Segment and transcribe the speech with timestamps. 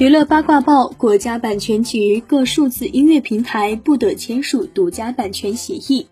[0.00, 6.06] 娱乐八卦报：国家版权局各数字音乐平台不得签署独家版权协议。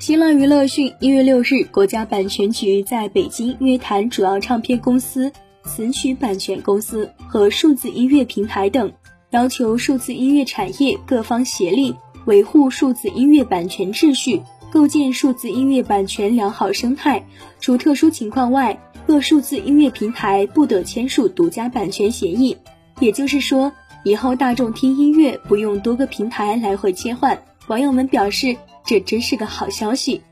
[0.00, 5.30] 新浪娱乐讯，一月六日，国家版权局在北京约谈主要唱片公司、
[5.62, 8.90] 词曲版权公司和数字音乐平台等，
[9.30, 11.94] 要求数字音乐产业各方协力
[12.26, 14.42] 维护数字音乐版权秩序，
[14.72, 17.24] 构建数字音乐版权良好生态。
[17.60, 18.76] 除特殊情况外，
[19.06, 22.56] 各数字音乐平台不得签署独家版权协议。
[23.00, 23.72] 也就是说，
[24.04, 27.42] 以后大众听音乐不用多个平台来回切换。
[27.66, 28.56] 网友们表示。
[28.82, 30.22] 这真是个好消息。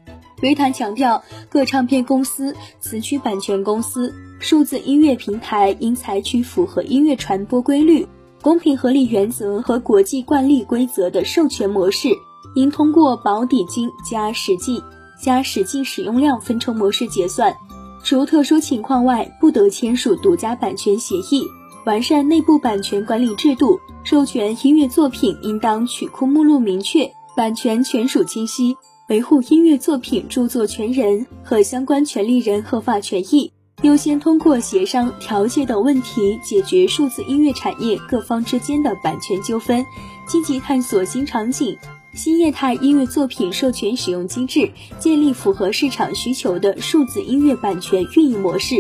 [0.43, 8.09] 微谈强调，各唱片公司、词曲版权公司、数字音乐平台应采取符合音乐传播规律、
[8.41, 12.09] 公平合理原则和国际惯例规则的授权模式，
[12.57, 14.83] 应通过保底金加实际
[15.23, 17.55] 加实际使用量分成模式结算。
[18.03, 21.45] 除特殊情况外，不得签署独家版权协议。
[21.85, 27.11] 完善内部版权管理制度，授权音乐作品应当曲库目录明确。
[27.37, 28.77] 版权权属清晰，
[29.09, 39.87] 维护音乐作品著作权人和相关权利人合法权益，优先通过协商、调解等问题解决数字音乐产业各方之间的版权纠纷，
[40.27, 41.79] 积极探索新场景、
[42.13, 48.75] 新业态音乐作品授权使用机制，建立符合市场需求的数字音乐版权运营模式。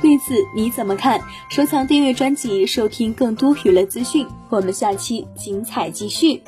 [0.00, 1.20] 对此你怎么看？
[1.50, 4.26] 收藏订阅专辑，收听更多娱乐资讯。
[4.48, 6.42] 我们下期精彩继续。